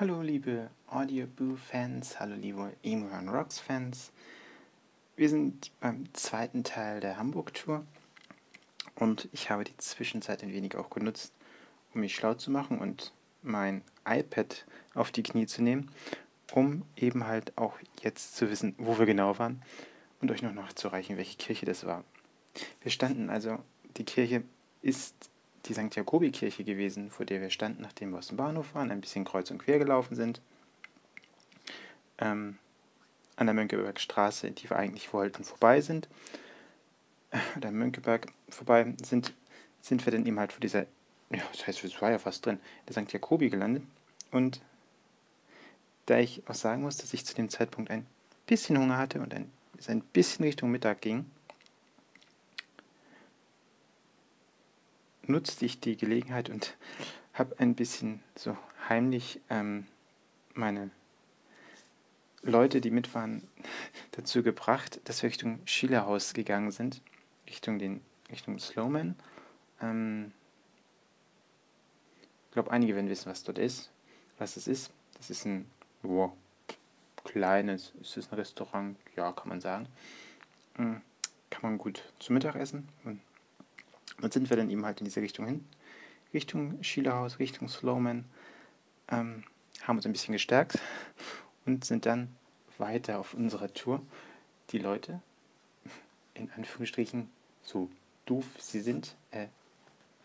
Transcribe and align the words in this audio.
Hallo 0.00 0.22
liebe 0.22 0.70
Audioboo-Fans, 0.86 2.20
hallo 2.20 2.36
liebe 2.36 2.72
Emo 2.84 3.08
Rocks-Fans. 3.08 4.12
Wir 5.16 5.28
sind 5.28 5.72
beim 5.80 6.04
zweiten 6.14 6.62
Teil 6.62 7.00
der 7.00 7.18
Hamburg-Tour 7.18 7.84
und 8.94 9.28
ich 9.32 9.50
habe 9.50 9.64
die 9.64 9.76
Zwischenzeit 9.78 10.44
ein 10.44 10.52
wenig 10.52 10.76
auch 10.76 10.90
genutzt, 10.90 11.32
um 11.92 12.02
mich 12.02 12.14
schlau 12.14 12.34
zu 12.34 12.52
machen 12.52 12.78
und 12.78 13.12
mein 13.42 13.82
iPad 14.08 14.66
auf 14.94 15.10
die 15.10 15.24
Knie 15.24 15.46
zu 15.46 15.62
nehmen, 15.62 15.90
um 16.52 16.84
eben 16.94 17.26
halt 17.26 17.58
auch 17.58 17.74
jetzt 18.00 18.36
zu 18.36 18.48
wissen, 18.50 18.76
wo 18.78 19.00
wir 19.00 19.06
genau 19.06 19.40
waren 19.40 19.60
und 20.20 20.30
euch 20.30 20.42
noch 20.42 20.54
nachzureichen, 20.54 21.16
welche 21.16 21.38
Kirche 21.38 21.66
das 21.66 21.84
war. 21.86 22.04
Wir 22.82 22.92
standen 22.92 23.30
also, 23.30 23.58
die 23.96 24.04
Kirche 24.04 24.44
ist 24.80 25.28
die 25.68 25.74
St. 25.74 25.94
Jakobi-Kirche 25.94 26.64
gewesen, 26.64 27.10
vor 27.10 27.26
der 27.26 27.40
wir 27.40 27.50
standen, 27.50 27.82
nachdem 27.82 28.10
wir 28.10 28.18
aus 28.18 28.28
dem 28.28 28.36
Bahnhof 28.36 28.74
waren, 28.74 28.90
ein 28.90 29.00
bisschen 29.00 29.24
kreuz 29.24 29.50
und 29.50 29.58
quer 29.58 29.78
gelaufen 29.78 30.14
sind. 30.14 30.40
Ähm, 32.18 32.58
an 33.36 33.46
der 33.46 33.54
Mönckebergstraße, 33.54 34.50
die 34.50 34.68
wir 34.68 34.76
eigentlich 34.76 35.12
wollten, 35.12 35.44
vorbei 35.44 35.80
sind. 35.80 36.08
Äh, 37.30 37.38
der 37.56 37.70
Mönckeberg 37.70 38.26
vorbei 38.48 38.94
sind, 39.02 39.32
sind 39.80 40.04
wir 40.04 40.12
dann 40.12 40.26
eben 40.26 40.38
halt 40.38 40.52
vor 40.52 40.60
dieser, 40.60 40.86
ja, 41.30 41.42
das 41.52 41.66
heißt, 41.66 41.84
es 41.84 42.02
war 42.02 42.10
ja 42.10 42.18
fast 42.18 42.44
drin, 42.44 42.58
der 42.88 43.00
St. 43.00 43.12
Jakobi 43.12 43.50
gelandet. 43.50 43.84
Und 44.32 44.60
da 46.06 46.18
ich 46.18 46.42
auch 46.48 46.54
sagen 46.54 46.82
muss, 46.82 46.96
dass 46.96 47.12
ich 47.12 47.24
zu 47.24 47.34
dem 47.34 47.48
Zeitpunkt 47.48 47.90
ein 47.90 48.06
bisschen 48.46 48.78
Hunger 48.78 48.96
hatte 48.96 49.20
und 49.20 49.34
ein, 49.34 49.50
es 49.78 49.88
ein 49.88 50.00
bisschen 50.00 50.44
Richtung 50.44 50.70
Mittag 50.70 51.00
ging, 51.00 51.26
nutzte 55.28 55.64
ich 55.64 55.80
die 55.80 55.96
Gelegenheit 55.96 56.50
und 56.50 56.76
habe 57.34 57.58
ein 57.58 57.74
bisschen 57.74 58.22
so 58.34 58.56
heimlich 58.88 59.40
ähm, 59.50 59.86
meine 60.54 60.90
Leute, 62.42 62.80
die 62.80 62.90
mit 62.90 63.14
waren, 63.14 63.46
dazu 64.12 64.42
gebracht, 64.42 65.00
dass 65.04 65.22
wir 65.22 65.28
Richtung 65.28 65.60
Schillerhaus 65.64 66.34
gegangen 66.34 66.70
sind, 66.70 67.02
Richtung 67.46 67.78
den 67.78 68.00
Richtung 68.30 68.58
Slowman. 68.58 69.16
Ähm, 69.80 70.32
ich 72.46 72.52
glaube, 72.52 72.70
einige 72.70 72.94
werden 72.94 73.08
wissen, 73.08 73.30
was 73.30 73.44
dort 73.44 73.58
ist, 73.58 73.90
was 74.38 74.56
es 74.56 74.66
ist. 74.66 74.90
Das 75.16 75.30
ist 75.30 75.44
ein 75.44 75.70
wow, 76.02 76.32
kleines, 77.24 77.92
ist 78.00 78.16
es 78.16 78.32
ein 78.32 78.36
Restaurant? 78.36 78.96
Ja, 79.16 79.32
kann 79.32 79.48
man 79.48 79.60
sagen. 79.60 79.86
Mhm. 80.76 81.02
Kann 81.50 81.62
man 81.62 81.78
gut 81.78 82.02
zu 82.18 82.32
Mittag 82.32 82.56
essen 82.56 82.88
und 83.04 83.20
und 84.22 84.32
sind 84.32 84.50
wir 84.50 84.56
dann 84.56 84.70
eben 84.70 84.84
halt 84.84 85.00
in 85.00 85.04
diese 85.04 85.20
Richtung 85.20 85.46
hin, 85.46 85.64
Richtung 86.32 86.82
Schielerhaus, 86.82 87.38
Richtung 87.38 87.68
Slowman, 87.68 88.24
ähm, 89.10 89.44
haben 89.82 89.96
uns 89.96 90.06
ein 90.06 90.12
bisschen 90.12 90.32
gestärkt 90.32 90.78
und 91.66 91.84
sind 91.84 92.06
dann 92.06 92.36
weiter 92.76 93.18
auf 93.18 93.34
unserer 93.34 93.72
Tour. 93.72 94.02
Die 94.70 94.78
Leute, 94.78 95.20
in 96.34 96.50
Anführungsstrichen, 96.52 97.30
so 97.62 97.88
doof 98.26 98.44
sie 98.58 98.80
sind, 98.80 99.16
äh, 99.30 99.46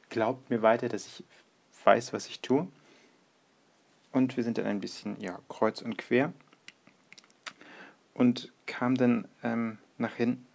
glaubt 0.10 0.50
mir 0.50 0.62
weiter, 0.62 0.90
dass 0.90 1.08
ich 1.08 1.24
weiß, 1.86 2.14
was 2.14 2.28
ich 2.28 2.42
tue. 2.42 2.68
Und 4.12 4.38
wir 4.38 4.44
sind 4.44 4.58
dann 4.58 4.66
ein 4.66 4.80
bisschen 4.80 5.20
ja, 5.20 5.40
kreuz 5.50 5.82
und 5.82 5.98
quer 5.98 6.34
und 8.14 8.52
kam 8.66 8.96
dann 8.96 9.28
ähm, 9.42 9.80
nach 9.98 10.16
hinten 10.16 10.46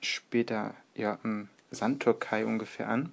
später 0.00 0.74
ja, 0.94 1.18
im 1.22 1.48
Sandtürkei 1.74 2.44
ungefähr 2.44 2.88
an. 2.88 3.12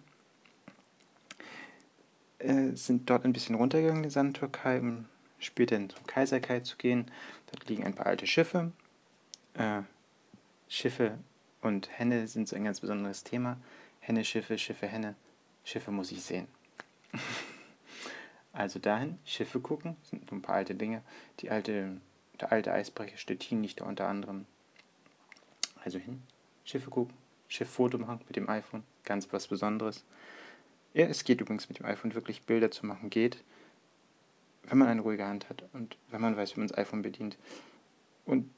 Äh, 2.39 2.75
sind 2.75 3.09
dort 3.09 3.25
ein 3.25 3.33
bisschen 3.33 3.55
runtergegangen, 3.55 4.03
die 4.03 4.09
Sandtürkei, 4.09 4.79
um 4.79 5.05
später 5.39 5.77
zum 5.77 6.07
Kaiserkai 6.07 6.61
zu 6.61 6.77
gehen. 6.77 7.11
Dort 7.51 7.67
liegen 7.69 7.83
ein 7.83 7.93
paar 7.93 8.07
alte 8.07 8.25
Schiffe. 8.25 8.71
Äh, 9.53 9.81
Schiffe 10.67 11.17
und 11.61 11.89
Henne 11.97 12.27
sind 12.27 12.47
so 12.47 12.55
ein 12.55 12.63
ganz 12.63 12.79
besonderes 12.79 13.23
Thema. 13.23 13.57
Henne, 13.99 14.25
Schiffe, 14.25 14.57
Schiffe, 14.57 14.87
Henne. 14.87 15.15
Schiffe 15.63 15.91
muss 15.91 16.11
ich 16.11 16.23
sehen. 16.23 16.47
also 18.53 18.79
dahin, 18.79 19.19
Schiffe 19.25 19.59
gucken, 19.59 19.95
sind 20.03 20.29
so 20.29 20.35
ein 20.35 20.41
paar 20.41 20.55
alte 20.55 20.73
Dinge. 20.73 21.03
Die 21.39 21.51
alte, 21.51 21.97
der 22.39 22.51
alte 22.51 22.71
Eisbrecher 22.73 23.17
Stettin 23.17 23.61
liegt 23.61 23.81
da 23.81 23.85
unter 23.85 24.07
anderem. 24.07 24.45
Also 25.83 25.99
hin, 25.99 26.23
Schiffe 26.63 26.89
gucken, 26.89 27.13
Schifffoto 27.51 27.97
machen 27.97 28.21
mit 28.27 28.37
dem 28.37 28.47
iPhone. 28.49 28.83
Ganz 29.03 29.27
was 29.31 29.47
Besonderes. 29.47 30.05
Ja, 30.93 31.05
es 31.07 31.25
geht 31.25 31.41
übrigens 31.41 31.67
mit 31.67 31.79
dem 31.79 31.85
iPhone 31.85 32.15
wirklich 32.15 32.43
Bilder 32.43 32.71
zu 32.71 32.85
machen. 32.85 33.09
Geht, 33.09 33.43
wenn 34.63 34.77
man 34.77 34.87
eine 34.87 35.01
ruhige 35.01 35.25
Hand 35.25 35.49
hat 35.49 35.65
und 35.73 35.97
wenn 36.09 36.21
man 36.21 36.37
weiß, 36.37 36.55
wie 36.55 36.61
man 36.61 36.69
das 36.69 36.77
iPhone 36.77 37.01
bedient. 37.01 37.37
Und 38.25 38.49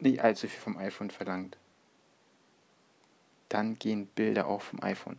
nicht 0.00 0.20
allzu 0.20 0.48
viel 0.48 0.60
vom 0.60 0.76
iPhone 0.76 1.10
verlangt. 1.10 1.56
Dann 3.48 3.78
gehen 3.78 4.06
Bilder 4.06 4.46
auch 4.46 4.60
vom 4.60 4.82
iPhone. 4.82 5.18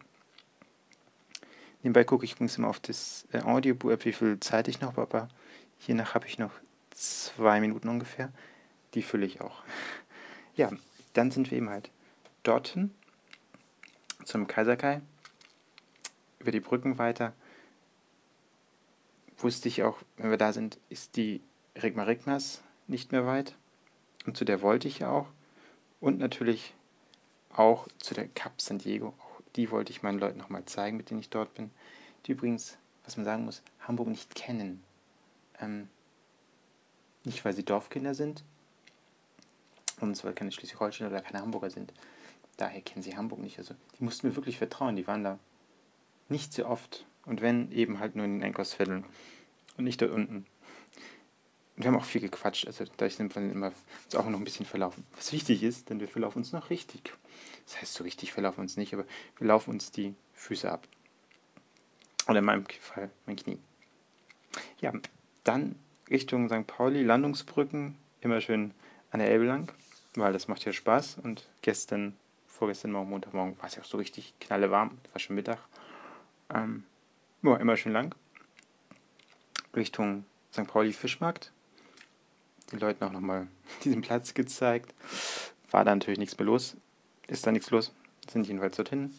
Nebenbei 1.81 2.03
gucke 2.03 2.25
ich 2.25 2.33
übrigens 2.33 2.57
immer 2.57 2.67
auf 2.67 2.79
das 2.79 3.27
äh, 3.31 3.41
Audiobook, 3.41 4.05
wie 4.05 4.13
viel 4.13 4.39
Zeit 4.41 4.67
ich 4.67 4.79
noch 4.81 4.89
habe, 4.89 5.01
aber 5.01 5.27
hiernach 5.79 6.13
habe 6.13 6.27
ich 6.27 6.37
noch 6.37 6.51
zwei 6.91 7.59
Minuten 7.61 7.89
ungefähr. 7.89 8.31
Die 8.93 9.01
fülle 9.01 9.25
ich 9.25 9.41
auch. 9.41 9.63
Ja, 10.55 10.71
dann 11.17 11.31
sind 11.31 11.49
wir 11.49 11.57
eben 11.57 11.69
halt 11.69 11.89
dorthin 12.43 12.93
zum 14.23 14.45
Kaiserkai, 14.45 15.01
über 16.39 16.51
die 16.51 16.59
Brücken 16.59 16.97
weiter. 16.97 17.33
Wusste 19.37 19.67
ich 19.67 19.83
auch, 19.83 19.97
wenn 20.17 20.29
wir 20.29 20.37
da 20.37 20.53
sind, 20.53 20.77
ist 20.89 21.15
die 21.15 21.41
Rigma 21.75 22.03
Rigmas 22.03 22.61
nicht 22.87 23.11
mehr 23.11 23.25
weit. 23.25 23.55
Und 24.25 24.37
zu 24.37 24.45
der 24.45 24.61
wollte 24.61 24.87
ich 24.87 24.99
ja 24.99 25.09
auch. 25.09 25.27
Und 25.99 26.19
natürlich 26.19 26.73
auch 27.51 27.87
zu 27.97 28.13
der 28.13 28.27
Cap 28.27 28.61
San 28.61 28.79
Diego. 28.79 29.13
Auch 29.19 29.41
die 29.55 29.71
wollte 29.71 29.91
ich 29.91 30.03
meinen 30.03 30.19
Leuten 30.19 30.37
nochmal 30.37 30.65
zeigen, 30.65 30.97
mit 30.97 31.09
denen 31.09 31.19
ich 31.19 31.29
dort 31.29 31.53
bin. 31.53 31.71
Die 32.25 32.33
übrigens, 32.33 32.77
was 33.03 33.17
man 33.17 33.25
sagen 33.25 33.45
muss, 33.45 33.63
Hamburg 33.79 34.09
nicht 34.09 34.35
kennen. 34.35 34.83
Ähm, 35.59 35.89
nicht, 37.23 37.43
weil 37.45 37.53
sie 37.53 37.65
Dorfkinder 37.65 38.13
sind, 38.13 38.43
und 39.99 40.15
zwar 40.15 40.33
keine 40.33 40.51
Schleswig-Holsteiner 40.51 41.09
oder 41.09 41.21
keine 41.21 41.41
Hamburger 41.41 41.69
sind. 41.69 41.93
Daher 42.57 42.81
kennen 42.81 43.03
sie 43.03 43.15
Hamburg 43.15 43.39
nicht. 43.39 43.57
Also 43.57 43.75
die 43.97 44.03
mussten 44.03 44.27
mir 44.27 44.35
wirklich 44.35 44.57
vertrauen. 44.57 44.95
Die 44.95 45.07
waren 45.07 45.23
da 45.23 45.39
nicht 46.29 46.53
so 46.53 46.65
oft. 46.65 47.05
Und 47.25 47.41
wenn, 47.41 47.71
eben 47.71 47.99
halt 47.99 48.15
nur 48.15 48.25
in 48.25 48.39
den 48.39 48.43
Einkaufsvierteln. 48.43 49.05
Und 49.77 49.83
nicht 49.83 50.01
dort 50.01 50.11
unten. 50.11 50.37
Und 51.75 51.83
wir 51.83 51.87
haben 51.87 51.97
auch 51.97 52.05
viel 52.05 52.21
gequatscht. 52.21 52.65
Also 52.65 52.85
da 52.97 53.05
wir 53.07 53.35
immer 53.51 53.71
uns 54.05 54.15
auch 54.15 54.27
noch 54.27 54.39
ein 54.39 54.43
bisschen 54.43 54.65
verlaufen. 54.65 55.05
Was 55.15 55.31
wichtig 55.31 55.61
ist, 55.61 55.89
denn 55.89 55.99
wir 55.99 56.07
verlaufen 56.07 56.39
uns 56.39 56.51
noch 56.51 56.69
richtig. 56.71 57.13
Das 57.65 57.79
heißt, 57.81 57.93
so 57.93 58.03
richtig 58.03 58.33
verlaufen 58.33 58.61
uns 58.61 58.77
nicht, 58.77 58.93
aber 58.93 59.05
wir 59.37 59.47
laufen 59.47 59.71
uns 59.71 59.91
die 59.91 60.15
Füße 60.33 60.71
ab. 60.71 60.87
Oder 62.27 62.39
in 62.39 62.45
meinem 62.45 62.65
Fall 62.65 63.11
mein 63.25 63.35
Knie. 63.35 63.59
Ja, 64.79 64.93
dann 65.43 65.75
Richtung 66.09 66.49
St. 66.49 66.65
Pauli, 66.65 67.03
Landungsbrücken, 67.03 67.95
immer 68.21 68.41
schön 68.41 68.73
an 69.11 69.19
der 69.19 69.29
Elbe 69.29 69.45
lang 69.45 69.71
weil 70.15 70.33
das 70.33 70.47
macht 70.47 70.65
ja 70.65 70.73
Spaß. 70.73 71.17
Und 71.23 71.47
gestern, 71.61 72.15
vorgestern 72.47 72.91
Morgen, 72.91 73.09
Montagmorgen, 73.09 73.57
war 73.59 73.67
es 73.67 73.75
ja 73.75 73.81
auch 73.81 73.87
so 73.87 73.97
richtig 73.97 74.33
knalle 74.39 74.71
warm. 74.71 74.97
war 75.13 75.19
schon 75.19 75.35
Mittag. 75.35 75.59
Ähm, 76.53 76.83
ja, 77.43 77.55
immer 77.57 77.77
schön 77.77 77.93
lang. 77.93 78.15
Richtung 79.75 80.25
St. 80.51 80.67
Pauli 80.67 80.93
Fischmarkt. 80.93 81.51
Den 82.71 82.79
Leuten 82.79 83.03
auch 83.03 83.11
nochmal 83.11 83.47
diesen 83.83 84.01
Platz 84.01 84.33
gezeigt. 84.33 84.93
War 85.71 85.85
da 85.85 85.93
natürlich 85.93 86.19
nichts 86.19 86.37
mehr 86.37 86.45
los. 86.45 86.75
Ist 87.27 87.45
da 87.45 87.51
nichts 87.51 87.69
los. 87.69 87.93
Sind 88.29 88.47
jedenfalls 88.47 88.75
dorthin. 88.75 89.13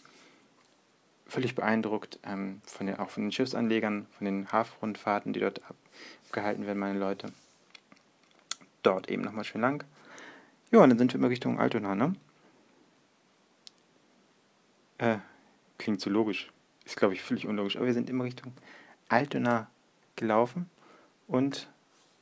Völlig 1.27 1.55
beeindruckt 1.55 2.19
ähm, 2.25 2.63
von 2.65 2.87
den, 2.87 2.99
auch 2.99 3.11
von 3.11 3.25
den 3.25 3.33
Schiffsanlegern, 3.33 4.07
von 4.17 4.25
den 4.25 4.51
Hafenrundfahrten, 4.51 5.35
die 5.35 5.41
dort 5.41 5.61
abgehalten 6.25 6.67
werden, 6.67 6.79
meine 6.79 6.99
Leute. 6.99 7.33
Dort 8.83 9.11
eben 9.11 9.23
nochmal 9.23 9.45
schön 9.45 9.61
lang. 9.61 9.85
Ja, 10.71 10.81
und 10.81 10.91
dann 10.91 10.99
sind 10.99 11.13
wir 11.13 11.19
immer 11.19 11.31
Richtung 11.31 11.59
Altona, 11.59 11.95
ne? 11.95 12.15
Äh, 14.99 15.19
klingt 15.79 16.01
so 16.01 16.11
logisch. 16.11 16.51
Ist, 16.85 16.97
glaube 16.97 17.15
ich, 17.15 17.23
völlig 17.23 17.47
unlogisch. 17.47 17.77
Aber 17.77 17.87
wir 17.87 17.95
sind 17.95 18.11
immer 18.11 18.25
Richtung 18.25 18.53
Altona 19.09 19.71
gelaufen 20.17 20.69
und 21.27 21.71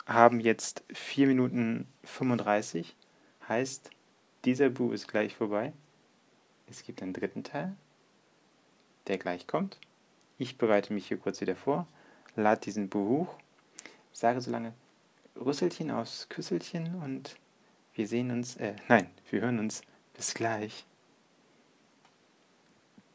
haben 0.06 0.38
jetzt 0.40 0.84
4 0.92 1.26
Minuten 1.26 1.88
35. 2.04 2.94
Heißt, 3.48 3.90
dieser 4.44 4.70
Bu 4.70 4.92
ist 4.92 5.08
gleich 5.08 5.34
vorbei. 5.34 5.72
Es 6.68 6.84
gibt 6.84 7.02
einen 7.02 7.12
dritten 7.12 7.42
Teil, 7.42 7.74
der 9.08 9.18
gleich 9.18 9.46
kommt. 9.46 9.78
Ich 10.38 10.58
bereite 10.58 10.92
mich 10.92 11.08
hier 11.08 11.16
kurz 11.16 11.40
wieder 11.40 11.56
vor, 11.56 11.86
lade 12.34 12.60
diesen 12.60 12.88
Bu 12.88 13.08
hoch, 13.08 13.34
sage 14.12 14.40
so 14.40 14.50
lange 14.50 14.74
Rüsselchen 15.36 15.90
aus 15.90 16.28
Küsselchen 16.28 16.96
und 17.02 17.36
wir 17.96 18.06
sehen 18.06 18.30
uns, 18.30 18.56
äh, 18.56 18.74
nein, 18.88 19.08
wir 19.30 19.40
hören 19.40 19.58
uns. 19.58 19.82
Bis 20.14 20.34
gleich. 20.34 20.86